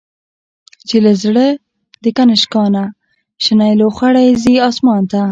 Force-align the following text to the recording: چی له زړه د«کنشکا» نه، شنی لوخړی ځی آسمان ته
چی 0.87 0.97
له 1.05 1.13
زړه 1.23 1.45
د«کنشکا» 2.03 2.63
نه، 2.75 2.83
شنی 3.43 3.73
لوخړی 3.81 4.27
ځی 4.43 4.53
آسمان 4.69 5.01
ته 5.11 5.21